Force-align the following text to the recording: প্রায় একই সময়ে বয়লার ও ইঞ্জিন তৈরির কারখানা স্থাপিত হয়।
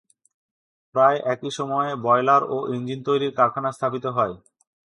প্রায় 0.95 1.17
একই 1.33 1.51
সময়ে 1.51 1.91
বয়লার 2.05 2.41
ও 2.45 2.57
ইঞ্জিন 2.75 2.99
তৈরির 3.07 3.35
কারখানা 3.37 3.69
স্থাপিত 3.71 4.05
হয়। 4.17 4.33